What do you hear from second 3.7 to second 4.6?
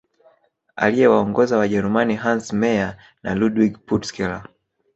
Purtscheller